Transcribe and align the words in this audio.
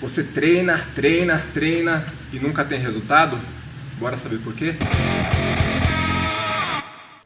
Você 0.00 0.22
treina, 0.22 0.78
treina, 0.94 1.42
treina 1.52 2.06
e 2.32 2.38
nunca 2.38 2.64
tem 2.64 2.78
resultado? 2.78 3.36
Bora 3.98 4.16
saber 4.16 4.38
por 4.38 4.54
quê? 4.54 4.76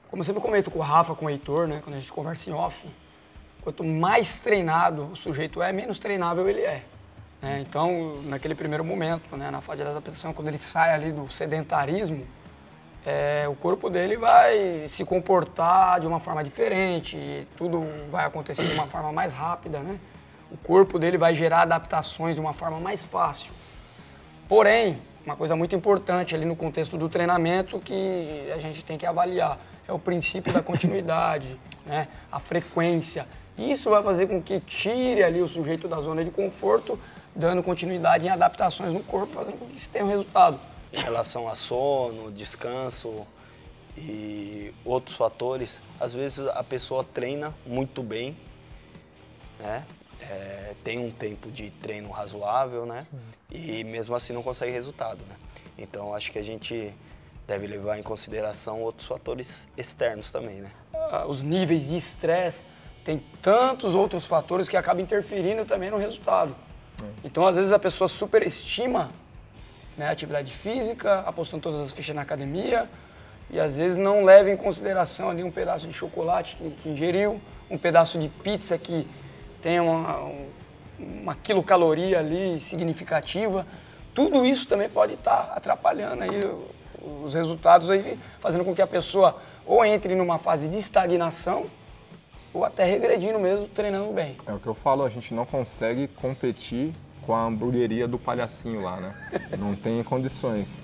Como 0.09 0.23
eu 0.23 0.25
sempre 0.25 0.41
comento 0.41 0.71
com 0.71 0.79
o 0.79 0.83
Rafa, 0.83 1.15
com 1.15 1.27
o 1.27 1.31
Heitor, 1.31 1.69
né, 1.69 1.83
quando 1.85 1.97
a 1.97 1.99
gente 1.99 2.11
conversa 2.11 2.49
em 2.49 2.55
off, 2.55 2.89
quanto 3.61 3.85
mais 3.85 4.41
treinado 4.41 5.05
o 5.13 5.17
sujeito 5.17 5.63
é, 5.63 5.71
menos 5.71 5.99
treinável 5.99 6.49
ele 6.49 6.63
é. 6.63 6.83
Né? 7.43 7.61
Então, 7.61 8.23
naquele 8.25 8.55
primeiro 8.55 8.83
momento, 8.83 9.37
né, 9.37 9.51
na 9.51 9.61
fase 9.61 9.83
de 9.83 9.91
adaptação, 9.91 10.33
quando 10.33 10.49
ele 10.49 10.59
sai 10.59 10.95
ali 10.95 11.13
do 11.13 11.31
sedentarismo, 11.31 12.27
é, 13.05 13.47
o 13.49 13.55
corpo 13.55 13.91
dele 13.91 14.17
vai 14.17 14.89
se 14.89 15.05
comportar 15.05 16.01
de 16.01 16.07
uma 16.07 16.21
forma 16.21 16.43
diferente, 16.43 17.47
tudo 17.55 17.85
vai 18.11 18.25
acontecer 18.25 18.67
de 18.67 18.73
uma 18.73 18.87
forma 18.87 19.13
mais 19.13 19.35
rápida, 19.35 19.81
né? 19.81 19.99
O 20.53 20.57
corpo 20.59 20.99
dele 20.99 21.17
vai 21.17 21.35
gerar 21.35 21.63
adaptações 21.63 22.35
de 22.35 22.41
uma 22.41 22.53
forma 22.53 22.79
mais 22.79 23.03
fácil. 23.03 23.53
Porém, 24.47 25.01
uma 25.25 25.35
coisa 25.35 25.57
muito 25.57 25.75
importante 25.75 26.35
ali 26.35 26.45
no 26.45 26.55
contexto 26.55 26.99
do 26.99 27.09
treinamento 27.09 27.81
que 27.81 28.51
a 28.55 28.59
gente 28.59 28.85
tem 28.85 28.99
que 28.99 29.07
avaliar 29.07 29.59
é 29.89 29.93
o 29.93 29.99
princípio 29.99 30.53
da 30.53 30.61
continuidade, 30.61 31.59
né? 31.87 32.07
a 32.31 32.39
frequência. 32.39 33.27
Isso 33.57 33.89
vai 33.89 34.03
fazer 34.03 34.27
com 34.27 34.43
que 34.43 34.61
tire 34.61 35.23
ali 35.23 35.41
o 35.41 35.49
sujeito 35.49 35.89
da 35.89 35.99
zona 36.01 36.23
de 36.23 36.31
conforto, 36.31 37.01
dando 37.35 37.63
continuidade 37.63 38.27
em 38.27 38.29
adaptações 38.29 38.93
no 38.93 39.01
corpo, 39.01 39.33
fazendo 39.33 39.59
com 39.59 39.67
que 39.67 39.81
se 39.81 39.89
tenha 39.89 40.05
um 40.05 40.09
resultado. 40.09 40.61
Em 40.93 41.01
relação 41.01 41.49
a 41.49 41.55
sono, 41.55 42.31
descanso 42.31 43.27
e 43.97 44.75
outros 44.85 45.17
fatores, 45.17 45.81
às 45.99 46.13
vezes 46.13 46.47
a 46.47 46.63
pessoa 46.63 47.03
treina 47.03 47.55
muito 47.65 48.03
bem, 48.03 48.37
né? 49.59 49.87
É, 50.31 50.75
tem 50.85 50.99
um 50.99 51.11
tempo 51.11 51.51
de 51.51 51.71
treino 51.71 52.11
razoável, 52.11 52.87
né? 52.87 53.07
Sim. 53.11 53.79
E 53.79 53.85
mesmo 53.85 54.15
assim 54.15 54.33
não 54.33 54.43
consegue 54.43 54.73
resultado, 54.73 55.21
né? 55.29 55.37
Então 55.77 56.15
acho 56.15 56.31
que 56.31 56.39
a 56.39 56.43
gente 56.43 56.95
deve 57.47 57.67
levar 57.67 57.99
em 57.99 58.03
consideração 58.03 58.81
outros 58.81 59.07
fatores 59.07 59.69
externos 59.77 60.31
também, 60.31 60.61
né? 60.61 60.71
Ah, 60.95 61.27
os 61.27 61.43
níveis 61.43 61.89
de 61.89 61.97
estresse, 61.97 62.63
tem 63.05 63.19
tantos 63.41 63.95
outros 63.95 64.27
fatores 64.27 64.69
que 64.69 64.77
acabam 64.77 65.03
interferindo 65.03 65.65
também 65.65 65.91
no 65.91 65.97
resultado. 65.97 66.55
É. 67.03 67.07
Então, 67.25 67.47
às 67.47 67.57
vezes, 67.57 67.73
a 67.73 67.79
pessoa 67.79 68.09
superestima 68.09 69.11
né, 69.97 70.07
a 70.07 70.11
atividade 70.11 70.53
física, 70.53 71.21
apostando 71.21 71.63
todas 71.63 71.81
as 71.81 71.93
fichas 71.93 72.15
na 72.15 72.23
academia, 72.23 72.89
e 73.51 73.61
às 73.61 73.77
vezes 73.77 73.97
não 73.97 74.25
leva 74.25 74.51
em 74.51 74.57
consideração 74.57 75.29
ali 75.29 75.43
um 75.43 75.51
pedaço 75.51 75.87
de 75.87 75.93
chocolate 75.93 76.57
que, 76.57 76.71
que 76.71 76.89
ingeriu, 76.89 77.41
um 77.71 77.77
pedaço 77.77 78.19
de 78.19 78.29
pizza 78.29 78.79
que 78.79 79.07
tem 79.63 79.81
uma, 79.81 80.29
uma 80.99 81.35
quilocaloria 81.35 82.19
ali 82.19 82.59
significativa. 82.61 83.67
Tudo 84.13 84.45
isso 84.45 84.67
também 84.69 84.89
pode 84.89 85.15
estar 85.15 85.53
atrapalhando 85.55 86.25
aí 86.25 86.41
os 87.25 87.35
resultados 87.35 87.89
aí, 87.89 88.19
fazendo 88.41 88.65
com 88.65 88.75
que 88.75 88.83
a 88.83 88.87
pessoa 88.87 89.41
ou 89.65 89.85
entre 89.85 90.15
numa 90.15 90.39
fase 90.39 90.69
de 90.69 90.77
estagnação 90.77 91.67
ou 92.53 92.65
até 92.65 92.85
regredindo 92.85 93.39
mesmo, 93.39 93.67
treinando 93.69 94.13
bem. 94.13 94.37
É 94.47 94.53
o 94.53 94.59
que 94.59 94.67
eu 94.67 94.75
falo, 94.75 95.05
a 95.05 95.09
gente 95.09 95.33
não 95.33 95.47
consegue 95.47 96.07
competir 96.09 96.93
com 97.23 97.35
a 97.35 97.45
hamburgueria 97.45 98.07
do 98.07 98.19
palhacinho 98.19 98.83
lá, 98.83 99.01
né? 99.01 99.15
Não 99.57 99.77
tem 99.77 100.03
condições. 100.03 100.77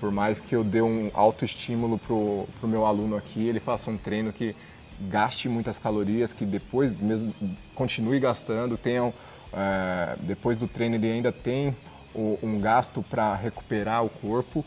Por 0.00 0.10
mais 0.10 0.40
que 0.40 0.56
eu 0.56 0.64
dê 0.64 0.80
um 0.80 1.10
autoestímulo 1.12 1.98
pro, 1.98 2.48
pro 2.58 2.66
meu 2.66 2.86
aluno 2.86 3.16
aqui, 3.16 3.46
ele 3.46 3.60
faça 3.60 3.90
um 3.90 3.98
treino 3.98 4.32
que 4.32 4.56
gaste 5.00 5.48
muitas 5.48 5.78
calorias, 5.78 6.32
que 6.32 6.44
depois 6.44 6.90
mesmo 6.90 7.34
continue 7.74 8.18
gastando, 8.20 8.76
tenham, 8.76 9.12
é, 9.52 10.16
depois 10.20 10.56
do 10.56 10.66
treino 10.66 10.94
ele 10.96 11.10
ainda 11.10 11.32
tem 11.32 11.76
o, 12.14 12.38
um 12.42 12.60
gasto 12.60 13.02
para 13.02 13.34
recuperar 13.34 14.04
o 14.04 14.08
corpo. 14.08 14.64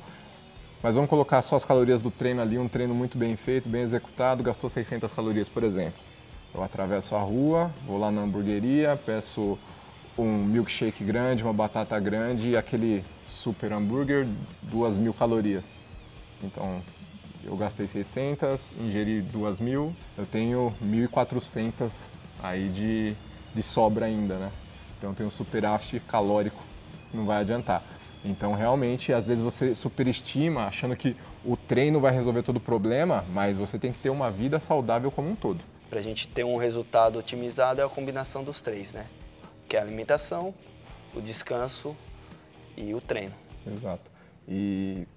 Mas 0.82 0.94
vamos 0.94 1.10
colocar 1.10 1.42
só 1.42 1.56
as 1.56 1.66
calorias 1.66 2.02
do 2.02 2.12
treino 2.12 2.42
ali, 2.42 2.58
um 2.58 2.68
treino 2.68 2.94
muito 2.94 3.18
bem 3.18 3.36
feito, 3.36 3.68
bem 3.68 3.82
executado, 3.82 4.44
gastou 4.44 4.70
600 4.70 5.12
calorias, 5.12 5.50
por 5.50 5.64
exemplo. 5.64 6.00
Eu 6.54 6.64
atravesso 6.64 7.16
a 7.16 7.20
rua, 7.20 7.72
vou 7.86 7.98
lá 7.98 8.12
na 8.12 8.22
hamburgueria, 8.22 9.00
peço 9.06 9.58
um 10.18 10.44
milkshake 10.44 11.04
grande, 11.04 11.44
uma 11.44 11.54
batata 11.54 12.00
grande 12.00 12.50
e 12.50 12.58
aquele 12.58 13.04
super 13.24 13.72
hambúrguer, 13.72 14.28
duas 14.64 14.98
mil 14.98 15.14
calorias. 15.14 15.78
Então, 16.44 16.82
eu 17.48 17.56
gastei 17.56 17.88
600, 17.88 18.74
ingeri 18.78 19.22
duas 19.22 19.60
mil, 19.60 19.96
eu 20.18 20.26
tenho 20.26 20.76
1.400 20.84 22.08
aí 22.44 22.68
de, 22.68 23.16
de 23.56 23.64
sobra 23.64 24.06
ainda, 24.06 24.38
né? 24.38 24.52
Então, 24.98 25.14
tenho 25.14 25.28
um 25.28 25.32
superávit 25.32 26.02
calórico, 26.02 26.62
não 27.14 27.26
vai 27.26 27.40
adiantar. 27.40 27.84
Então, 28.26 28.54
realmente, 28.54 29.14
às 29.14 29.28
vezes 29.28 29.42
você 29.42 29.74
superestima, 29.74 30.66
achando 30.66 30.96
que 30.96 31.16
o 31.46 31.56
treino 31.56 32.02
vai 32.02 32.12
resolver 32.12 32.44
todo 32.44 32.58
o 32.58 32.60
problema, 32.60 33.24
mas 33.32 33.58
você 33.58 33.80
tem 33.80 33.94
que 33.94 34.00
ter 34.00 34.10
uma 34.10 34.30
vida 34.30 34.60
saudável 34.60 35.10
como 35.10 35.30
um 35.30 35.36
todo. 35.36 35.64
Para 35.90 36.00
a 36.00 36.04
gente 36.04 36.28
ter 36.28 36.44
um 36.44 36.58
resultado 36.58 37.18
otimizado 37.18 37.80
é 37.80 37.86
a 37.86 37.88
combinação 37.88 38.44
dos 38.44 38.60
três, 38.60 38.92
né? 38.92 39.08
Que 39.70 39.78
é 39.78 39.80
a 39.80 39.84
alimentação, 39.84 40.54
o 41.16 41.22
descanso 41.22 41.96
e 42.76 42.94
o 42.94 43.00
treino. 43.00 43.34
Exato. 43.66 44.12
E 44.48 45.08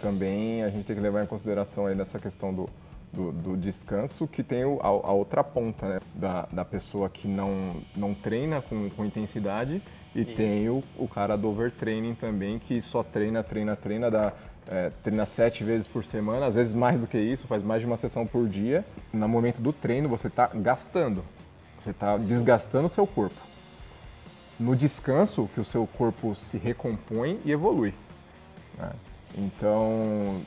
também 0.00 0.62
a 0.62 0.70
gente 0.70 0.84
tem 0.84 0.96
que 0.96 1.02
levar 1.02 1.22
em 1.22 1.26
consideração 1.26 1.86
aí 1.86 1.94
nessa 1.94 2.18
questão 2.18 2.52
do, 2.54 2.68
do, 3.12 3.32
do 3.32 3.56
descanso, 3.56 4.26
que 4.26 4.42
tem 4.42 4.64
o, 4.64 4.78
a, 4.80 4.86
a, 4.86 5.12
outra 5.12 5.42
ponta, 5.42 5.88
né? 5.88 6.00
Da, 6.14 6.48
da 6.52 6.64
pessoa 6.64 7.08
que 7.08 7.26
não, 7.26 7.76
não 7.96 8.14
treina 8.14 8.60
com, 8.60 8.88
com 8.90 9.04
intensidade 9.04 9.82
e, 10.14 10.20
e, 10.20 10.24
tem 10.24 10.68
o, 10.68 10.82
o 10.96 11.08
cara 11.08 11.36
do 11.36 11.48
overtraining 11.48 12.14
também, 12.14 12.58
que 12.58 12.80
só 12.80 13.02
treina, 13.02 13.42
treina, 13.42 13.76
treina, 13.76 14.10
dá, 14.10 14.32
é, 14.66 14.90
treina 15.02 15.26
sete 15.26 15.64
vezes 15.64 15.86
por 15.86 16.04
semana, 16.04 16.46
às 16.46 16.54
vezes 16.54 16.74
mais 16.74 17.00
do 17.00 17.06
que 17.06 17.18
isso, 17.18 17.46
faz 17.46 17.62
mais 17.62 17.80
de 17.80 17.86
uma 17.86 17.96
sessão 17.96 18.26
por 18.26 18.48
dia. 18.48 18.84
No 19.12 19.28
momento 19.28 19.60
do 19.60 19.72
treino, 19.72 20.08
você 20.08 20.28
está 20.28 20.48
gastando, 20.48 21.24
você 21.80 21.90
está 21.90 22.16
desgastando 22.16 22.86
o 22.86 22.90
seu 22.90 23.06
corpo. 23.06 23.40
No 24.58 24.74
descanso, 24.74 25.48
que 25.54 25.60
o 25.60 25.64
seu 25.64 25.86
corpo 25.86 26.34
se 26.34 26.58
recompõe 26.58 27.38
e 27.44 27.52
evolui. 27.52 27.94
Né? 28.76 28.90
Então, 29.36 30.42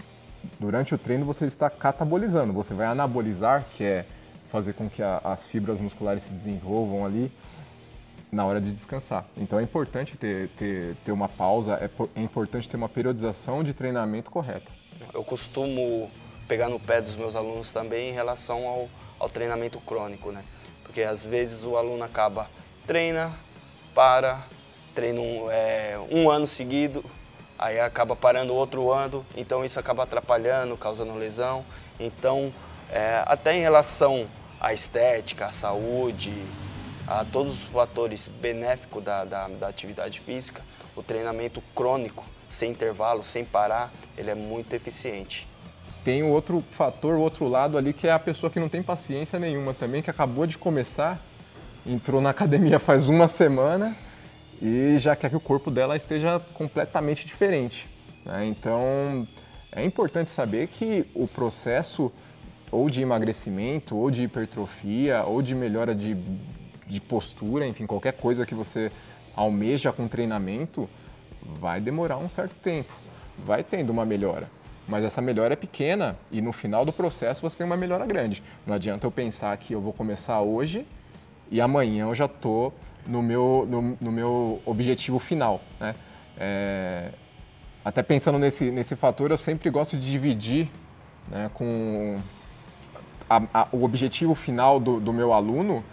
durante 0.60 0.94
o 0.94 0.98
treino, 0.98 1.26
você 1.26 1.46
está 1.46 1.70
catabolizando, 1.70 2.54
você 2.54 2.74
vai 2.74 2.88
anabolizar, 2.88 3.66
que 3.72 3.84
é 3.84 4.06
fazer 4.52 4.74
com 4.74 4.90
que 4.90 5.02
a, 5.02 5.22
as 5.24 5.48
fibras 5.48 5.80
musculares 5.80 6.24
se 6.24 6.34
desenvolvam 6.34 7.06
ali 7.06 7.32
na 8.32 8.46
hora 8.46 8.62
de 8.62 8.72
descansar. 8.72 9.26
Então 9.36 9.60
é 9.60 9.64
importante 9.64 10.18
ter, 10.18 10.50
ter, 10.50 10.96
ter 11.04 11.12
uma 11.12 11.28
pausa, 11.28 11.74
é, 11.76 11.90
é 12.16 12.22
importante 12.22 12.70
ter 12.70 12.78
uma 12.78 12.90
periodização 12.90 13.64
de 13.64 13.74
treinamento 13.74 14.32
correta. 14.32 14.72
Eu 15.14 15.24
costumo 15.24 16.10
pegar 16.48 16.70
no 16.70 16.80
pé 16.80 17.02
dos 17.02 17.16
meus 17.16 17.36
alunos 17.36 17.72
também 17.72 18.10
em 18.10 18.14
relação 18.14 18.68
ao, 18.68 18.90
ao 19.20 19.30
treinamento 19.30 19.80
crônico, 19.80 20.32
né? 20.32 20.44
Porque 20.84 21.02
às 21.02 21.26
vezes 21.26 21.66
o 21.66 21.78
aluno 21.78 22.04
acaba, 22.04 22.50
treina, 22.86 23.34
para, 23.94 24.46
treina 24.94 25.20
um, 25.20 25.50
é, 25.50 25.98
um 26.12 26.30
ano 26.30 26.48
seguido, 26.48 27.04
aí 27.62 27.80
acaba 27.80 28.16
parando 28.16 28.56
outro 28.56 28.92
ano, 28.92 29.24
então 29.38 29.64
isso 29.64 29.80
acaba 29.80 30.02
atrapalhando, 30.02 30.76
causando 30.76 31.14
lesão. 31.14 31.64
Então, 32.00 32.52
é, 32.90 33.24
até 33.28 33.56
em 33.56 33.62
relação 33.62 34.28
à 34.60 34.74
estética, 34.74 35.46
à 35.46 35.52
saúde, 35.52 36.34
a 37.08 37.24
todos 37.24 37.54
os 37.54 37.64
fatores 37.66 38.28
benéficos 38.28 39.04
da, 39.04 39.24
da, 39.24 39.48
da, 39.48 39.68
atividade 39.68 40.20
física, 40.20 40.64
o 40.96 41.04
treinamento 41.04 41.62
crônico, 41.76 42.26
sem 42.50 42.72
intervalo, 42.72 43.22
sem 43.22 43.46
parar, 43.46 43.94
ele 44.18 44.32
é 44.32 44.36
muito 44.36 44.74
eficiente. 44.74 45.48
Tem 46.04 46.24
o 46.24 46.30
outro 46.30 46.64
fator, 46.72 47.14
o 47.14 47.22
outro 47.22 47.48
lado 47.48 47.78
ali, 47.78 47.94
que 47.94 48.08
é 48.08 48.12
a 48.12 48.20
pessoa 48.20 48.50
que 48.50 48.60
não 48.60 48.68
tem 48.68 48.82
paciência 48.82 49.38
nenhuma 49.38 49.72
também, 49.72 50.02
que 50.02 50.10
acabou 50.10 50.48
de 50.48 50.58
começar, 50.58 51.22
entrou 51.86 52.20
na 52.20 52.32
academia 52.32 52.80
faz 52.80 53.08
uma 53.08 53.28
semana 53.28 53.96
e 54.62 54.98
já 55.00 55.16
quer 55.16 55.30
que 55.30 55.36
o 55.36 55.40
corpo 55.40 55.72
dela 55.72 55.96
esteja 55.96 56.40
completamente 56.54 57.26
diferente. 57.26 57.90
Né? 58.26 58.46
Então, 58.46 59.28
é 59.72 59.84
importante 59.84 60.30
saber 60.30 60.68
que 60.68 61.06
o 61.16 61.28
processo 61.28 62.12
ou 62.70 62.90
de 62.90 63.02
emagrecimento, 63.02 63.98
ou 63.98 64.10
de 64.10 64.24
hipertrofia, 64.24 65.24
ou 65.24 65.42
de 65.42 65.54
melhora 65.54 65.94
de 65.94 66.16
de 66.92 67.00
postura, 67.00 67.66
enfim, 67.66 67.88
qualquer 67.88 68.14
coisa 68.14 68.46
que 68.46 68.54
você 68.54 68.92
almeja 69.34 69.94
com 69.94 70.08
treinamento, 70.10 70.90
vai 71.42 71.80
demorar 71.80 72.18
um 72.18 72.28
certo 72.28 72.54
tempo. 72.56 72.94
Vai 73.46 73.64
tendo 73.64 73.90
uma 73.92 74.06
melhora. 74.06 74.52
Mas 74.88 75.06
essa 75.06 75.22
melhora 75.22 75.54
é 75.54 75.56
pequena 75.56 76.18
e 76.30 76.42
no 76.42 76.52
final 76.52 76.84
do 76.84 76.92
processo 76.92 77.42
você 77.42 77.60
tem 77.60 77.66
uma 77.66 77.78
melhora 77.78 78.06
grande. 78.06 78.44
Não 78.68 78.76
adianta 78.76 79.08
eu 79.08 79.12
pensar 79.12 79.56
que 79.58 79.74
eu 79.74 79.80
vou 79.80 79.94
começar 79.94 80.42
hoje 80.42 80.86
e 81.50 81.62
amanhã 81.62 82.06
eu 82.08 82.16
já 82.16 82.26
estou 82.26 82.74
no 83.06 83.22
meu, 83.22 83.68
no, 83.70 83.98
no, 84.00 84.12
meu 84.12 84.62
objetivo 84.66 85.20
final. 85.20 85.62
Né? 85.80 85.96
É, 86.38 87.12
até 87.84 88.04
pensando 88.04 88.38
nesse, 88.38 88.72
nesse 88.72 88.96
fator, 88.96 89.32
eu 89.32 89.38
sempre 89.38 89.70
gosto 89.70 89.98
de 89.98 90.12
dividir 90.12 90.70
né, 91.28 91.50
com 91.54 92.20
a, 93.30 93.42
a, 93.54 93.68
o 93.72 93.84
objetivo 93.84 94.36
final 94.36 94.80
do, 94.80 95.00
do 95.00 95.14
meu 95.14 95.34
aluno 95.34 95.84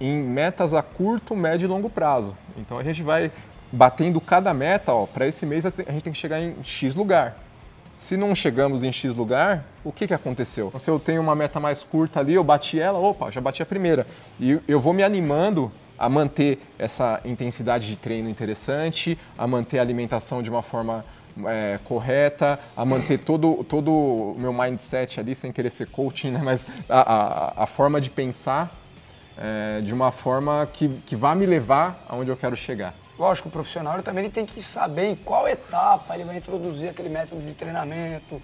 em 0.00 0.22
metas 0.22 0.74
a 0.74 0.82
curto, 0.82 1.34
médio 1.34 1.66
e 1.66 1.68
longo 1.68 1.90
prazo. 1.90 2.36
Então 2.56 2.78
a 2.78 2.84
gente 2.84 3.02
vai 3.02 3.32
batendo 3.70 4.20
cada 4.20 4.54
meta, 4.54 4.92
para 5.12 5.26
esse 5.26 5.44
mês 5.44 5.66
a 5.66 5.70
gente 5.70 6.02
tem 6.02 6.12
que 6.12 6.18
chegar 6.18 6.40
em 6.40 6.56
X 6.62 6.94
lugar. 6.94 7.36
Se 7.92 8.16
não 8.16 8.34
chegamos 8.34 8.84
em 8.84 8.92
X 8.92 9.14
lugar, 9.14 9.64
o 9.84 9.90
que, 9.90 10.06
que 10.06 10.14
aconteceu? 10.14 10.72
Se 10.78 10.88
eu 10.88 11.00
tenho 11.00 11.20
uma 11.20 11.34
meta 11.34 11.58
mais 11.58 11.82
curta 11.82 12.20
ali, 12.20 12.34
eu 12.34 12.44
bati 12.44 12.78
ela, 12.78 12.98
opa, 12.98 13.30
já 13.30 13.40
bati 13.40 13.60
a 13.62 13.66
primeira. 13.66 14.06
E 14.38 14.60
eu 14.68 14.80
vou 14.80 14.92
me 14.92 15.02
animando 15.02 15.72
a 15.98 16.08
manter 16.08 16.60
essa 16.78 17.20
intensidade 17.24 17.86
de 17.86 17.96
treino 17.96 18.28
interessante, 18.28 19.18
a 19.36 19.46
manter 19.46 19.78
a 19.78 19.82
alimentação 19.82 20.42
de 20.42 20.50
uma 20.50 20.62
forma 20.62 21.04
é, 21.46 21.78
correta, 21.84 22.58
a 22.76 22.84
manter 22.84 23.18
todo, 23.18 23.64
todo 23.64 23.92
o 23.92 24.34
meu 24.38 24.52
mindset 24.52 25.20
ali, 25.20 25.34
sem 25.34 25.52
querer 25.52 25.70
ser 25.70 25.88
coaching, 25.88 26.30
né? 26.30 26.40
mas 26.42 26.64
a, 26.88 27.00
a, 27.00 27.64
a 27.64 27.66
forma 27.66 28.00
de 28.00 28.10
pensar 28.10 28.72
é, 29.36 29.80
de 29.80 29.94
uma 29.94 30.10
forma 30.10 30.68
que, 30.72 30.88
que 31.06 31.14
vá 31.14 31.34
me 31.34 31.46
levar 31.46 32.04
aonde 32.08 32.30
eu 32.30 32.36
quero 32.36 32.56
chegar. 32.56 32.94
Lógico, 33.18 33.48
o 33.48 33.52
profissional 33.52 34.00
também 34.02 34.24
ele 34.24 34.32
tem 34.32 34.46
que 34.46 34.62
saber 34.62 35.06
em 35.06 35.16
qual 35.16 35.48
etapa 35.48 36.14
ele 36.14 36.24
vai 36.24 36.36
introduzir 36.36 36.90
aquele 36.90 37.08
método 37.08 37.40
de 37.42 37.52
treinamento, 37.52 38.40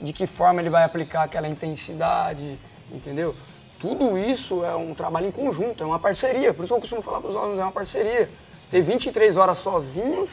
de 0.00 0.12
que 0.12 0.26
forma 0.26 0.60
ele 0.60 0.68
vai 0.68 0.82
aplicar 0.82 1.22
aquela 1.22 1.48
intensidade, 1.48 2.58
entendeu? 2.90 3.34
Tudo 3.78 4.16
isso 4.16 4.64
é 4.64 4.74
um 4.74 4.94
trabalho 4.94 5.26
em 5.26 5.30
conjunto, 5.30 5.82
é 5.82 5.86
uma 5.86 5.98
parceria. 5.98 6.54
Por 6.54 6.64
isso 6.64 6.74
eu 6.74 6.80
costumo 6.80 7.02
falar 7.02 7.20
para 7.20 7.28
os 7.28 7.36
alunos, 7.36 7.58
é 7.58 7.62
uma 7.62 7.72
parceria. 7.72 8.30
Ter 8.70 8.80
23 8.80 9.36
horas 9.36 9.58
sozinhos 9.58 10.30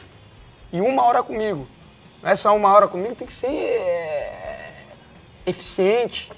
e 0.72 0.80
uma 0.80 1.04
hora 1.04 1.22
comigo. 1.22 1.66
Essa 2.22 2.50
uma 2.52 2.72
hora 2.72 2.88
comigo 2.88 3.14
tem 3.14 3.26
que 3.26 3.32
ser 3.32 3.48
é, 3.48 4.72
eficiente, 5.44 6.32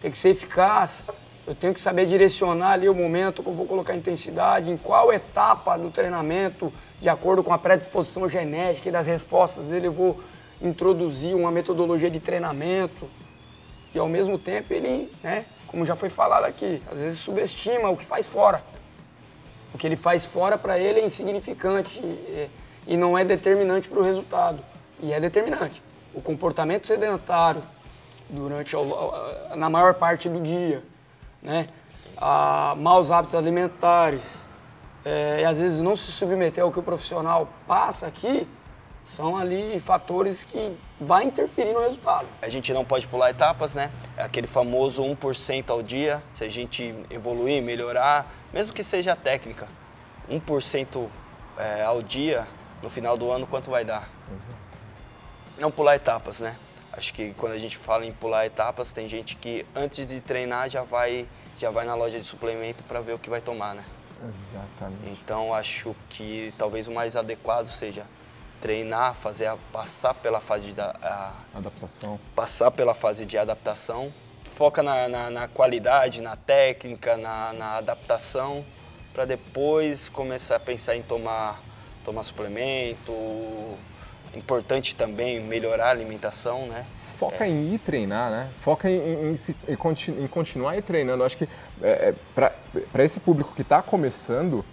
tem 0.00 0.10
que 0.10 0.16
ser 0.16 0.30
eficaz. 0.30 1.04
Eu 1.44 1.54
tenho 1.56 1.74
que 1.74 1.80
saber 1.80 2.06
direcionar 2.06 2.72
ali 2.72 2.88
o 2.88 2.94
momento 2.94 3.42
que 3.42 3.48
eu 3.48 3.54
vou 3.54 3.66
colocar 3.66 3.96
intensidade, 3.96 4.70
em 4.70 4.76
qual 4.76 5.12
etapa 5.12 5.76
do 5.76 5.90
treinamento, 5.90 6.72
de 7.00 7.08
acordo 7.08 7.42
com 7.42 7.52
a 7.52 7.58
predisposição 7.58 8.28
genética 8.28 8.88
e 8.88 8.92
das 8.92 9.08
respostas 9.08 9.66
dele, 9.66 9.88
eu 9.88 9.92
vou 9.92 10.20
introduzir 10.60 11.34
uma 11.34 11.50
metodologia 11.50 12.08
de 12.08 12.20
treinamento. 12.20 13.08
E 13.92 13.98
ao 13.98 14.08
mesmo 14.08 14.38
tempo 14.38 14.72
ele, 14.72 15.12
né, 15.24 15.44
como 15.72 15.86
já 15.86 15.96
foi 15.96 16.10
falado 16.10 16.44
aqui, 16.44 16.82
às 16.92 16.98
vezes 16.98 17.18
subestima 17.18 17.88
o 17.88 17.96
que 17.96 18.04
faz 18.04 18.28
fora. 18.28 18.62
O 19.74 19.78
que 19.78 19.86
ele 19.86 19.96
faz 19.96 20.26
fora 20.26 20.58
para 20.58 20.78
ele 20.78 21.00
é 21.00 21.04
insignificante 21.04 21.98
e, 21.98 22.50
e 22.86 22.96
não 22.96 23.16
é 23.16 23.24
determinante 23.24 23.88
para 23.88 23.98
o 23.98 24.02
resultado. 24.02 24.62
E 25.00 25.14
é 25.14 25.18
determinante. 25.18 25.82
O 26.12 26.20
comportamento 26.20 26.86
sedentário 26.86 27.62
durante 28.28 28.76
na 29.56 29.70
maior 29.70 29.94
parte 29.94 30.28
do 30.28 30.40
dia, 30.40 30.82
né? 31.42 31.68
A, 32.18 32.74
maus 32.76 33.10
hábitos 33.10 33.34
alimentares, 33.34 34.44
é, 35.04 35.40
e 35.40 35.44
às 35.44 35.56
vezes 35.56 35.80
não 35.80 35.96
se 35.96 36.12
submeter 36.12 36.62
ao 36.62 36.70
que 36.70 36.78
o 36.78 36.82
profissional 36.82 37.48
passa 37.66 38.06
aqui, 38.06 38.46
são 39.04 39.36
ali 39.36 39.78
fatores 39.80 40.44
que 40.44 40.76
vai 41.00 41.24
interferir 41.24 41.72
no 41.72 41.80
resultado. 41.80 42.26
A 42.40 42.48
gente 42.48 42.72
não 42.72 42.84
pode 42.84 43.06
pular 43.08 43.30
etapas, 43.30 43.74
né? 43.74 43.90
É 44.16 44.22
aquele 44.22 44.46
famoso 44.46 45.02
1% 45.02 45.70
ao 45.70 45.82
dia, 45.82 46.22
se 46.32 46.44
a 46.44 46.48
gente 46.48 46.94
evoluir, 47.10 47.62
melhorar, 47.62 48.32
mesmo 48.52 48.72
que 48.72 48.82
seja 48.82 49.12
a 49.12 49.16
técnica, 49.16 49.68
1% 50.30 51.08
é, 51.58 51.82
ao 51.82 52.02
dia, 52.02 52.46
no 52.82 52.88
final 52.88 53.16
do 53.16 53.30
ano, 53.30 53.46
quanto 53.46 53.70
vai 53.70 53.84
dar? 53.84 54.08
Não 55.58 55.70
pular 55.70 55.96
etapas, 55.96 56.40
né? 56.40 56.56
Acho 56.92 57.12
que 57.14 57.32
quando 57.34 57.52
a 57.52 57.58
gente 57.58 57.76
fala 57.76 58.04
em 58.04 58.12
pular 58.12 58.44
etapas, 58.46 58.92
tem 58.92 59.08
gente 59.08 59.36
que 59.36 59.66
antes 59.74 60.08
de 60.08 60.20
treinar 60.20 60.68
já 60.68 60.82
vai, 60.82 61.26
já 61.56 61.70
vai 61.70 61.86
na 61.86 61.94
loja 61.94 62.20
de 62.20 62.26
suplemento 62.26 62.84
para 62.84 63.00
ver 63.00 63.14
o 63.14 63.18
que 63.18 63.30
vai 63.30 63.40
tomar, 63.40 63.74
né? 63.74 63.84
Exatamente. 64.22 65.10
Então 65.10 65.54
acho 65.54 65.96
que 66.10 66.52
talvez 66.56 66.86
o 66.88 66.92
mais 66.92 67.16
adequado 67.16 67.66
seja 67.66 68.06
treinar, 68.62 69.14
fazer 69.14 69.46
a, 69.46 69.56
passar 69.72 70.14
pela 70.14 70.40
fase 70.40 70.72
de 70.72 70.80
a, 70.80 71.34
adaptação, 71.52 72.18
passar 72.34 72.70
pela 72.70 72.94
fase 72.94 73.26
de 73.26 73.36
adaptação, 73.36 74.12
foca 74.44 74.82
na, 74.82 75.08
na, 75.08 75.30
na 75.30 75.48
qualidade, 75.48 76.22
na 76.22 76.36
técnica, 76.36 77.16
na, 77.16 77.52
na 77.52 77.76
adaptação, 77.78 78.64
para 79.12 79.24
depois 79.24 80.08
começar 80.08 80.56
a 80.56 80.60
pensar 80.60 80.96
em 80.96 81.02
tomar 81.02 81.60
tomar 82.04 82.22
suplemento. 82.22 83.12
Importante 84.34 84.96
também 84.96 85.40
melhorar 85.40 85.88
a 85.88 85.90
alimentação, 85.90 86.66
né? 86.66 86.86
Foca 87.18 87.44
é. 87.44 87.48
em 87.50 87.74
ir 87.74 87.78
treinar, 87.78 88.30
né? 88.30 88.50
Foca 88.60 88.90
em, 88.90 88.96
em, 88.96 89.34
em, 89.34 90.24
em 90.24 90.26
continuar 90.26 90.76
ir 90.76 90.82
treinando. 90.82 91.22
acho 91.22 91.36
que 91.36 91.48
é, 91.82 92.08
é 92.08 92.14
para 92.34 93.04
esse 93.04 93.20
público 93.20 93.52
que 93.54 93.62
está 93.62 93.82
começando, 93.82 94.64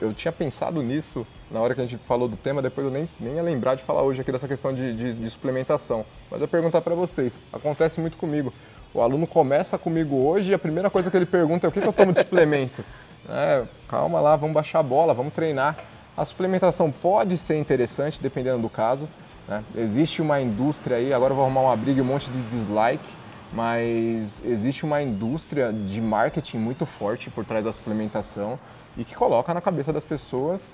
eu 0.00 0.12
tinha 0.14 0.32
pensado 0.32 0.82
nisso 0.82 1.26
na 1.50 1.60
hora 1.60 1.74
que 1.74 1.80
a 1.80 1.86
gente 1.86 2.00
falou 2.04 2.28
do 2.28 2.36
tema, 2.36 2.62
depois 2.62 2.86
eu 2.86 2.92
nem, 2.92 3.08
nem 3.18 3.34
ia 3.34 3.42
lembrar 3.42 3.74
de 3.74 3.82
falar 3.82 4.02
hoje 4.02 4.20
aqui 4.20 4.30
dessa 4.30 4.46
questão 4.46 4.72
de, 4.72 4.94
de, 4.94 5.12
de 5.14 5.30
suplementação. 5.30 6.04
Mas 6.30 6.40
eu 6.40 6.48
perguntar 6.48 6.80
para 6.80 6.94
vocês, 6.94 7.40
acontece 7.52 8.00
muito 8.00 8.16
comigo. 8.16 8.52
O 8.94 9.00
aluno 9.00 9.26
começa 9.26 9.78
comigo 9.78 10.16
hoje 10.16 10.50
e 10.50 10.54
a 10.54 10.58
primeira 10.58 10.90
coisa 10.90 11.10
que 11.10 11.16
ele 11.16 11.26
pergunta 11.26 11.66
é 11.66 11.68
o 11.68 11.72
que, 11.72 11.80
que 11.80 11.86
eu 11.86 11.92
tomo 11.92 12.12
de 12.12 12.20
suplemento? 12.20 12.84
É, 13.28 13.64
calma 13.86 14.18
lá, 14.18 14.34
vamos 14.34 14.54
baixar 14.54 14.80
a 14.80 14.82
bola, 14.82 15.14
vamos 15.14 15.32
treinar. 15.32 15.76
A 16.16 16.24
suplementação 16.24 16.90
pode 16.90 17.36
ser 17.36 17.58
interessante, 17.58 18.20
dependendo 18.20 18.62
do 18.62 18.68
caso. 18.68 19.08
Né? 19.46 19.62
Existe 19.76 20.20
uma 20.22 20.40
indústria 20.40 20.96
aí, 20.96 21.12
agora 21.12 21.32
eu 21.32 21.36
vou 21.36 21.44
arrumar 21.44 21.60
uma 21.60 21.76
briga 21.76 21.98
e 21.98 22.02
um 22.02 22.06
monte 22.06 22.30
de 22.30 22.42
dislike, 22.44 23.06
mas 23.52 24.42
existe 24.44 24.84
uma 24.84 25.02
indústria 25.02 25.72
de 25.72 26.00
marketing 26.00 26.58
muito 26.58 26.86
forte 26.86 27.30
por 27.30 27.44
trás 27.44 27.64
da 27.64 27.72
suplementação 27.72 28.58
e 28.96 29.04
que 29.04 29.14
coloca 29.14 29.52
na 29.52 29.60
cabeça 29.60 29.92
das 29.92 30.04
pessoas 30.04 30.68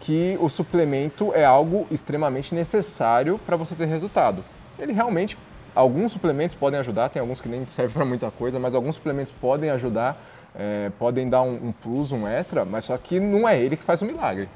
que 0.00 0.36
o 0.40 0.48
suplemento 0.48 1.32
é 1.34 1.44
algo 1.44 1.86
extremamente 1.90 2.54
necessário 2.54 3.38
para 3.38 3.56
você 3.56 3.74
ter 3.74 3.86
resultado. 3.86 4.44
Ele 4.78 4.92
realmente, 4.92 5.38
alguns 5.74 6.12
suplementos 6.12 6.54
podem 6.54 6.78
ajudar, 6.80 7.08
tem 7.08 7.20
alguns 7.20 7.40
que 7.40 7.48
nem 7.48 7.66
servem 7.66 7.94
para 7.94 8.04
muita 8.04 8.30
coisa, 8.30 8.58
mas 8.58 8.74
alguns 8.74 8.94
suplementos 8.94 9.32
podem 9.32 9.70
ajudar, 9.70 10.22
é, 10.54 10.90
podem 10.98 11.28
dar 11.28 11.42
um, 11.42 11.68
um, 11.68 11.72
plus, 11.72 12.12
um 12.12 12.26
extra, 12.26 12.64
mas 12.64 12.84
só 12.84 12.96
que 12.96 13.18
não 13.18 13.48
é 13.48 13.58
ele 13.60 13.76
que 13.76 13.82
faz 13.82 14.02
o 14.02 14.04
milagre. 14.04 14.48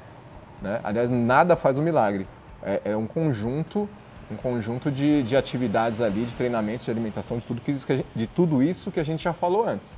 Né? 0.61 0.79
Aliás, 0.83 1.09
nada 1.09 1.55
faz 1.55 1.77
o 1.77 1.81
milagre. 1.81 2.27
É, 2.63 2.81
é 2.85 2.97
um 2.97 3.07
conjunto 3.07 3.89
um 4.31 4.35
conjunto 4.37 4.89
de, 4.89 5.23
de 5.23 5.35
atividades 5.35 5.99
ali, 5.99 6.25
de 6.25 6.33
treinamentos, 6.35 6.85
de 6.85 6.91
alimentação, 6.91 7.37
de 7.37 7.45
tudo, 7.45 7.61
que, 7.61 7.73
de 8.15 8.27
tudo 8.27 8.63
isso 8.63 8.89
que 8.89 8.99
a 8.99 9.03
gente 9.03 9.23
já 9.23 9.33
falou 9.33 9.67
antes. 9.67 9.97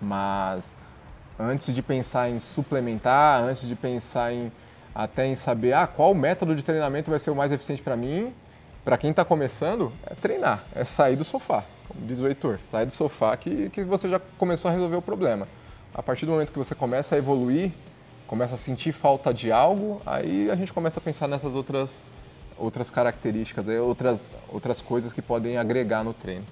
Mas 0.00 0.74
antes 1.38 1.74
de 1.74 1.82
pensar 1.82 2.30
em 2.30 2.38
suplementar, 2.38 3.42
antes 3.42 3.66
de 3.66 3.74
pensar 3.74 4.32
em 4.32 4.50
até 4.94 5.26
em 5.26 5.34
saber 5.34 5.72
ah, 5.72 5.86
qual 5.86 6.12
método 6.14 6.54
de 6.54 6.62
treinamento 6.62 7.10
vai 7.10 7.18
ser 7.18 7.30
o 7.30 7.34
mais 7.34 7.50
eficiente 7.50 7.82
para 7.82 7.96
mim, 7.96 8.32
para 8.84 8.98
quem 8.98 9.10
está 9.10 9.24
começando, 9.24 9.92
é 10.06 10.14
treinar, 10.14 10.64
é 10.74 10.84
sair 10.84 11.16
do 11.16 11.24
sofá, 11.24 11.64
como 11.88 12.04
diz 12.06 12.20
o 12.20 12.26
Heitor, 12.26 12.58
sai 12.60 12.84
do 12.84 12.92
sofá 12.92 13.36
que, 13.36 13.70
que 13.70 13.84
você 13.84 14.08
já 14.08 14.20
começou 14.36 14.70
a 14.70 14.72
resolver 14.74 14.96
o 14.96 15.02
problema. 15.02 15.48
A 15.94 16.02
partir 16.02 16.26
do 16.26 16.32
momento 16.32 16.52
que 16.52 16.58
você 16.58 16.74
começa 16.74 17.14
a 17.14 17.18
evoluir, 17.18 17.72
começa 18.26 18.54
a 18.54 18.58
sentir 18.58 18.92
falta 18.92 19.32
de 19.32 19.52
algo, 19.52 20.00
aí 20.04 20.50
a 20.50 20.56
gente 20.56 20.72
começa 20.72 20.98
a 20.98 21.02
pensar 21.02 21.28
nessas 21.28 21.54
outras, 21.54 22.04
outras 22.62 22.90
características, 22.90 23.66
outras, 23.68 24.30
outras 24.48 24.80
coisas 24.80 25.12
que 25.12 25.20
podem 25.20 25.56
agregar 25.56 26.04
no 26.04 26.14
treino. 26.14 26.46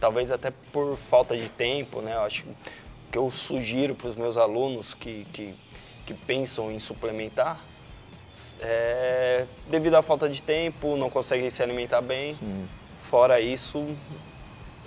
Talvez 0.00 0.32
até 0.32 0.50
por 0.50 0.96
falta 0.96 1.36
de 1.36 1.48
tempo, 1.48 2.00
né? 2.00 2.14
Eu 2.14 2.22
acho 2.22 2.44
que 3.10 3.16
eu 3.16 3.30
sugiro 3.30 3.94
para 3.94 4.08
os 4.08 4.16
meus 4.16 4.36
alunos 4.36 4.92
que, 4.94 5.24
que, 5.32 5.54
que 6.04 6.14
pensam 6.14 6.72
em 6.72 6.80
suplementar, 6.80 7.64
é, 8.60 9.46
devido 9.70 9.94
à 9.94 10.02
falta 10.02 10.28
de 10.28 10.42
tempo, 10.42 10.96
não 10.96 11.08
conseguem 11.08 11.48
se 11.50 11.62
alimentar 11.62 12.00
bem. 12.00 12.32
Sim. 12.32 12.68
Fora 13.00 13.40
isso, 13.40 13.86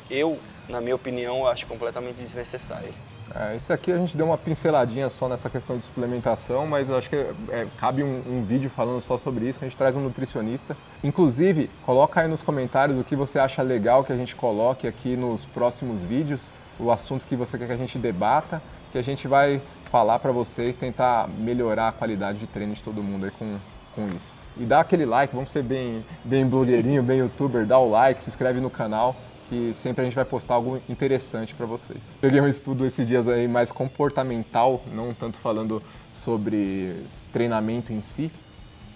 eu, 0.10 0.38
na 0.68 0.82
minha 0.82 0.96
opinião, 0.96 1.48
acho 1.48 1.66
completamente 1.68 2.18
desnecessário. 2.18 2.94
É, 3.34 3.56
esse 3.56 3.74
aqui 3.74 3.92
a 3.92 3.98
gente 3.98 4.16
deu 4.16 4.28
uma 4.28 4.38
pinceladinha 4.38 5.10
só 5.10 5.28
nessa 5.28 5.50
questão 5.50 5.78
de 5.78 5.86
suplementação, 5.86 6.68
mas 6.68 6.90
eu 6.90 6.98
acho 6.98 7.10
que 7.10 7.16
é, 7.16 7.66
cabe 7.78 8.04
um, 8.04 8.22
um, 8.28 8.44
vídeo 8.44 8.70
falando 8.70 9.02
só 9.02 9.18
sobre 9.18 9.48
isso. 9.48 9.60
A 9.62 9.68
gente 9.68 9.78
traz 9.78 9.96
um 9.96 10.02
nutricionista. 10.02 10.78
Inclusive, 11.04 11.70
coloca 11.84 12.22
aí 12.22 12.28
nos 12.28 12.44
comentários 12.44 13.00
o 13.00 13.04
que 13.04 13.16
você 13.16 13.40
acha 13.40 13.64
legal 13.64 14.04
que 14.04 14.14
a 14.14 14.16
gente 14.16 14.36
coloque 14.36 14.88
aqui 14.88 15.16
nos 15.16 15.44
próximos 15.44 16.04
vídeos, 16.04 16.50
o 16.80 16.92
assunto 16.92 17.26
que 17.26 17.36
você 17.36 17.58
quer 17.58 17.68
que 17.68 17.74
a 17.74 17.78
gente 17.78 17.98
debata, 17.98 18.62
que 18.92 18.98
a 18.98 19.02
gente 19.02 19.28
vai 19.28 19.62
falar 19.86 20.20
para 20.20 20.32
vocês, 20.32 20.76
tentar 20.76 21.28
melhorar 21.28 21.88
a 21.88 21.92
qualidade 21.92 22.38
de 22.40 22.48
treino 22.48 22.74
de 22.74 22.84
todo 22.84 23.02
mundo 23.02 23.26
aí 23.26 23.32
com, 23.32 23.58
com 23.96 24.08
isso. 24.16 24.34
E 24.58 24.66
dá 24.66 24.80
aquele 24.82 25.06
like, 25.06 25.34
vamos 25.34 25.52
ser 25.52 25.64
bem, 25.64 26.06
bem 26.24 26.46
blogueirinho, 26.46 27.02
bem 27.02 27.20
youtuber, 27.20 27.66
dá 27.66 27.78
o 27.78 27.90
like, 27.90 28.24
se 28.24 28.30
inscreve 28.30 28.62
no 28.62 28.70
canal, 28.70 29.16
que 29.50 29.74
sempre 29.74 30.02
a 30.02 30.06
gente 30.06 30.16
vai 30.16 30.26
postar 30.26 30.56
algo 30.56 30.82
interessante 30.90 31.54
para 31.54 31.66
vocês. 31.66 32.18
Peguei 32.20 32.42
um 32.42 32.48
estudo 32.48 32.86
esses 32.86 33.08
dias 33.08 33.28
aí 33.28 33.48
mais 33.48 33.72
comportamental, 33.72 34.82
não 34.92 35.14
tanto 35.14 35.38
falando 35.38 35.82
sobre 36.12 37.04
treinamento 37.32 37.94
em 37.94 38.02
si, 38.02 38.32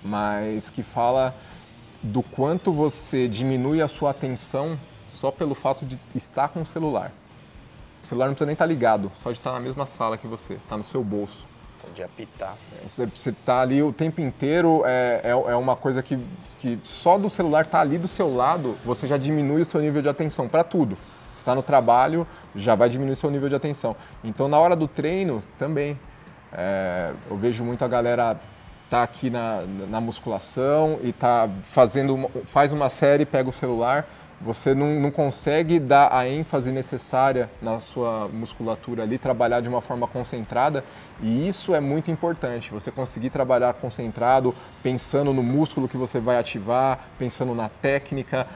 mas 0.03 0.70
que 0.70 0.82
fala 0.82 1.36
do 2.01 2.24
quanto 2.24 2.72
você 2.72 3.27
diminui 3.27 3.82
a 3.82 3.88
sua 3.88 4.12
atenção 4.12 4.79
só 5.08 5.32
pelo 5.32 5.53
fato 5.53 5.86
de 5.86 6.00
estar 6.15 6.50
com 6.50 6.62
o 6.62 6.65
celular. 6.65 7.12
O 8.01 8.08
celular 8.08 8.27
não 8.27 8.34
precisa 8.34 8.46
nem 8.46 8.53
estar 8.53 8.65
tá 8.65 8.70
ligado, 8.70 9.12
só 9.13 9.32
de 9.32 9.38
estar 9.38 9.51
tá 9.51 9.58
na 9.58 9.63
mesma 9.63 9.86
sala 9.86 10.18
que 10.18 10.27
você, 10.27 10.53
está 10.53 10.77
no 10.77 10.84
seu 10.84 11.03
bolso. 11.03 11.49
De 11.93 12.03
apitar. 12.03 12.55
Você, 12.83 13.05
você 13.05 13.31
tá 13.31 13.62
ali 13.62 13.81
o 13.81 13.91
tempo 13.91 14.21
inteiro, 14.21 14.83
é, 14.86 15.21
é, 15.24 15.29
é 15.29 15.55
uma 15.55 15.75
coisa 15.75 16.03
que, 16.03 16.19
que 16.59 16.79
só 16.83 17.17
do 17.17 17.29
celular 17.29 17.65
tá 17.65 17.79
ali 17.79 17.98
do 17.98 18.07
seu 18.07 18.36
lado, 18.36 18.77
você 18.86 19.07
já 19.07 19.17
diminui 19.17 19.62
o 19.62 19.65
seu 19.65 19.81
nível 19.81 20.01
de 20.01 20.09
atenção 20.09 20.48
para 20.48 20.63
tudo. 20.63 20.98
Você 21.33 21.41
está 21.41 21.55
no 21.55 21.63
trabalho, 21.63 22.27
já 22.55 22.75
vai 22.75 22.89
diminuir 22.89 23.13
o 23.13 23.15
seu 23.15 23.31
nível 23.31 23.48
de 23.48 23.55
atenção. 23.55 23.95
Então, 24.24 24.48
na 24.48 24.59
hora 24.59 24.75
do 24.75 24.88
treino, 24.88 25.41
também. 25.57 25.98
É, 26.51 27.13
eu 27.29 27.38
vejo 27.38 27.63
muito 27.63 27.86
a 27.86 27.88
galera 27.88 28.39
tá 28.89 29.03
aqui 29.03 29.29
na, 29.29 29.63
na 29.88 30.01
musculação 30.01 31.00
e 31.03 31.13
tá 31.13 31.50
fazendo 31.72 32.29
faz 32.46 32.72
uma 32.72 32.89
série, 32.89 33.25
pega 33.25 33.48
o 33.48 33.51
celular, 33.51 34.08
você 34.41 34.74
não, 34.74 35.00
não, 35.00 35.12
consegue 35.12 35.79
dar 35.79 36.13
a 36.13 36.27
ênfase 36.27 36.72
necessária 36.72 37.50
na 37.62 37.79
sua 37.79 38.29
musculatura 38.29 39.03
ali, 39.03 39.17
trabalhar 39.17 39.60
de 39.60 39.67
uma 39.67 39.81
forma 39.81 40.08
concentrada, 40.08 40.84
e 41.22 41.48
isso 41.48 41.75
é 41.75 41.79
muito 41.81 42.10
importante. 42.10 42.72
Você 42.72 42.89
conseguir 42.89 43.29
trabalhar 43.29 43.74
concentrado, 43.74 44.55
pensando 44.81 45.34
no 45.34 45.43
músculo 45.43 45.89
que 45.89 45.98
você 45.98 46.22
vai 46.22 46.38
ativar, 46.38 47.00
pensando 47.17 47.53
na 47.53 47.67
técnica, 47.67 48.48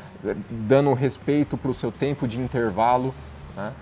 dando 0.50 0.94
respeito 0.94 1.58
para 1.58 1.72
o 1.72 1.74
seu 1.74 1.92
tempo 1.92 2.28
de 2.28 2.40
intervalo. 2.40 3.14
Né? 3.56 3.74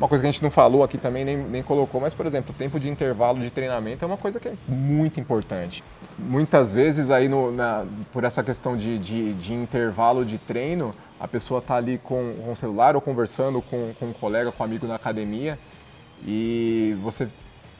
Uma 0.00 0.08
coisa 0.08 0.22
que 0.22 0.28
a 0.28 0.30
gente 0.30 0.42
não 0.42 0.50
falou 0.50 0.82
aqui 0.82 0.96
também, 0.96 1.26
nem, 1.26 1.36
nem 1.36 1.62
colocou, 1.62 2.00
mas, 2.00 2.14
por 2.14 2.24
exemplo, 2.24 2.52
o 2.52 2.54
tempo 2.54 2.80
de 2.80 2.88
intervalo 2.88 3.38
de 3.38 3.50
treinamento 3.50 4.02
é 4.02 4.08
uma 4.08 4.16
coisa 4.16 4.40
que 4.40 4.48
é 4.48 4.54
muito 4.66 5.20
importante. 5.20 5.84
Muitas 6.18 6.72
vezes, 6.72 7.10
aí 7.10 7.28
no, 7.28 7.52
na, 7.52 7.84
por 8.10 8.24
essa 8.24 8.42
questão 8.42 8.78
de, 8.78 8.98
de, 8.98 9.34
de, 9.34 9.52
intervalo 9.52 10.24
de 10.24 10.38
treino, 10.38 10.94
a 11.20 11.28
pessoa 11.28 11.58
está 11.58 11.76
ali 11.76 11.98
com, 11.98 12.34
com 12.42 12.50
o 12.50 12.56
celular 12.56 12.96
ou 12.96 13.02
conversando 13.02 13.60
com, 13.60 13.92
com 13.92 14.06
um 14.06 14.12
colega, 14.14 14.50
com 14.50 14.62
um 14.62 14.66
amigo 14.66 14.86
na 14.86 14.94
academia, 14.94 15.58
e 16.26 16.96
você 17.02 17.28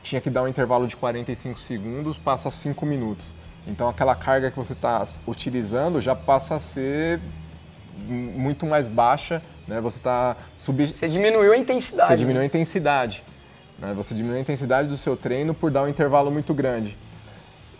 tinha 0.03 0.21
que 0.21 0.29
dar 0.29 0.43
um 0.43 0.47
intervalo 0.47 0.85
de 0.85 0.95
45 0.95 1.57
segundos, 1.57 2.19
passa 2.19 2.51
5 2.51 2.85
minutos. 2.85 3.33
Então, 3.65 3.89
aquela 3.89 4.13
carga 4.13 4.51
que 4.51 4.57
você 4.57 4.73
está 4.73 5.03
utilizando 5.25 5.99
já 5.99 6.15
passa 6.15 6.53
a 6.53 6.59
ser 6.59 7.19
muito 8.07 8.65
mais 8.65 8.87
baixa, 8.87 9.41
né? 9.67 9.79
Você 9.81 9.97
está 9.97 10.35
sub... 10.57 10.85
Você 10.85 11.07
diminuiu 11.07 11.53
a 11.53 11.57
intensidade. 11.57 12.09
Você 12.09 12.17
diminuiu 12.17 12.43
a 12.43 12.45
intensidade. 12.45 13.23
Né? 13.79 13.93
Você 13.93 14.13
diminuiu 14.13 14.39
a 14.39 14.41
intensidade 14.41 14.87
do 14.87 14.97
seu 14.97 15.15
treino 15.17 15.53
por 15.53 15.71
dar 15.71 15.83
um 15.83 15.87
intervalo 15.87 16.31
muito 16.31 16.53
grande. 16.53 16.97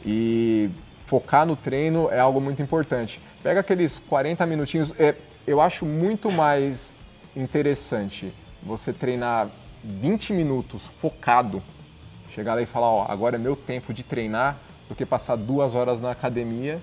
E 0.06 0.70
focar 1.06 1.46
no 1.46 1.56
treino 1.56 2.10
é 2.12 2.20
algo 2.20 2.40
muito 2.40 2.62
importante. 2.62 3.22
Pega 3.44 3.60
aqueles 3.60 4.00
40 4.00 4.46
minutinhos. 4.46 4.94
É, 5.00 5.16
eu 5.46 5.60
acho 5.60 5.86
muito 5.86 6.32
mais 6.32 6.96
interessante 7.36 8.34
você 8.64 8.94
treinar 8.94 9.50
20 9.84 10.34
minutos 10.34 10.86
focado, 11.00 11.62
chegar 12.30 12.56
lá 12.56 12.62
e 12.62 12.66
falar, 12.66 12.88
ó, 12.88 13.06
agora 13.10 13.36
é 13.36 13.40
meu 13.40 13.56
tempo 13.56 13.94
de 13.94 14.04
treinar, 14.04 14.58
do 14.88 14.96
que 14.96 15.06
passar 15.06 15.36
duas 15.36 15.74
horas 15.74 16.00
na 16.00 16.12
academia 16.12 16.80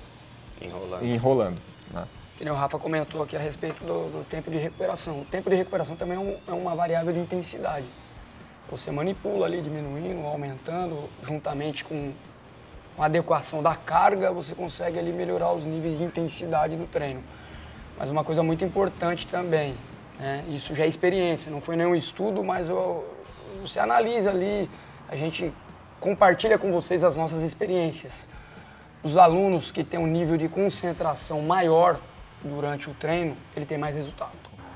enrolando. 0.60 1.04
enrolando 1.04 1.58
né? 1.92 2.06
Que 2.38 2.48
o 2.48 2.54
Rafa 2.54 2.78
comentou 2.78 3.20
aqui 3.20 3.34
a 3.34 3.40
respeito 3.40 3.82
do, 3.82 4.10
do, 4.10 4.24
tempo 4.24 4.48
de 4.48 4.58
recuperação. 4.58 5.22
O 5.22 5.24
tempo 5.24 5.50
de 5.50 5.56
recuperação 5.56 5.96
também 5.96 6.16
é, 6.16 6.20
um, 6.20 6.36
é, 6.46 6.52
uma 6.52 6.72
variável 6.72 7.12
de 7.12 7.18
intensidade. 7.18 7.86
Você 8.70 8.92
manipula 8.92 9.46
ali, 9.46 9.60
diminuindo, 9.60 10.24
aumentando, 10.24 11.08
juntamente 11.20 11.84
com, 11.84 12.12
com 12.94 13.02
a 13.02 13.06
adequação 13.06 13.60
da 13.60 13.74
carga, 13.74 14.30
você 14.30 14.54
consegue 14.54 15.00
ali 15.00 15.10
melhorar 15.10 15.52
os 15.52 15.64
níveis 15.64 15.98
de 15.98 16.04
intensidade 16.04 16.76
do 16.76 16.86
treino. 16.86 17.24
Mas 17.98 18.08
uma 18.08 18.22
coisa 18.22 18.40
muito 18.40 18.64
importante 18.64 19.26
também, 19.26 19.74
né? 20.16 20.44
isso 20.48 20.76
já 20.76 20.84
é 20.84 20.86
experiência, 20.86 21.50
não 21.50 21.60
foi 21.60 21.74
nenhum 21.74 21.96
estudo, 21.96 22.44
mas 22.44 22.68
eu, 22.68 23.04
você 23.60 23.80
analisa 23.80 24.30
ali, 24.30 24.70
a 25.08 25.16
gente 25.16 25.52
compartilha 25.98 26.56
com 26.56 26.70
vocês 26.70 27.02
as 27.02 27.16
nossas 27.16 27.42
experiências. 27.42 28.28
Os 29.02 29.16
alunos 29.16 29.72
que 29.72 29.82
têm 29.82 29.98
um 29.98 30.06
nível 30.06 30.36
de 30.36 30.48
concentração 30.48 31.42
maior 31.42 31.98
durante 32.42 32.90
o 32.90 32.94
treino, 32.94 33.36
ele 33.56 33.66
tem 33.66 33.78
mais 33.78 33.94
resultado. 33.94 34.32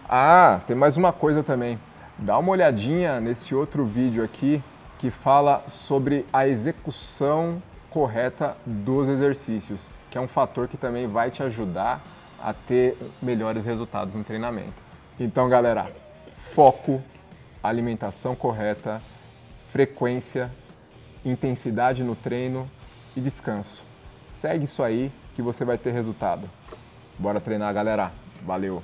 Ah, 0.09 0.61
tem 0.67 0.77
mais 0.77 0.97
uma 0.97 1.13
coisa 1.13 1.43
também. 1.43 1.79
Dá 2.19 2.39
uma 2.39 2.51
olhadinha 2.51 3.21
nesse 3.21 3.55
outro 3.55 3.85
vídeo 3.85 4.23
aqui 4.23 4.63
que 4.99 5.11
fala 5.11 5.65
sobre 5.67 6.25
a 6.33 6.47
execução 6.47 7.63
correta 7.91 8.57
dos 8.65 9.09
exercícios, 9.09 9.91
que 10.11 10.17
é 10.17 10.21
um 10.21 10.29
fator 10.29 10.69
que 10.69 10.77
também 10.77 11.07
vai 11.07 11.31
te 11.31 11.43
ajudar 11.43 12.01
a 12.41 12.53
ter 12.53 12.97
melhores 13.21 13.65
resultados 13.65 14.15
no 14.15 14.25
treinamento. 14.25 14.83
Então, 15.19 15.49
galera, 15.49 15.91
foco, 16.55 17.03
alimentação 17.63 18.35
correta, 18.35 19.01
frequência, 19.71 20.51
intensidade 21.25 22.03
no 22.03 22.15
treino 22.15 22.69
e 23.17 23.21
descanso. 23.21 23.85
Segue 24.27 24.65
isso 24.65 24.83
aí 24.83 25.13
que 25.35 25.43
você 25.43 25.65
vai 25.65 25.79
ter 25.79 25.93
resultado. 25.93 26.49
Bora 27.19 27.41
treinar, 27.41 27.73
galera. 27.73 28.09
Valeu! 28.45 28.83